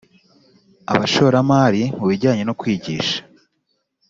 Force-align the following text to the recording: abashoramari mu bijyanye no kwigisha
abashoramari 0.93 1.83
mu 1.97 2.05
bijyanye 2.09 2.43
no 2.45 2.53
kwigisha 2.59 3.17